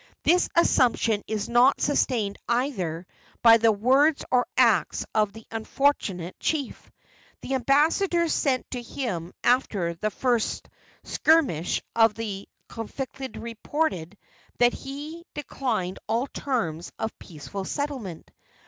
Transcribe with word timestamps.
This 0.23 0.49
assumption 0.55 1.21
is 1.27 1.47
not 1.47 1.79
sustained 1.79 2.37
either 2.47 3.05
by 3.43 3.57
the 3.57 3.71
words 3.71 4.25
or 4.31 4.47
acts 4.57 5.05
of 5.13 5.31
the 5.31 5.45
unfortunate 5.51 6.35
chief. 6.39 6.89
The 7.41 7.53
ambassadors 7.53 8.33
sent 8.33 8.71
to 8.71 8.81
him 8.81 9.31
after 9.43 9.93
the 9.93 10.09
first 10.09 10.69
skirmish 11.03 11.83
of 11.95 12.15
the 12.15 12.49
conflict 12.67 13.19
reported 13.37 14.17
that 14.57 14.73
he 14.73 15.23
declined 15.35 15.99
all 16.07 16.25
terms 16.25 16.91
of 16.97 17.19
peaceful 17.19 17.63
settlement. 17.63 18.31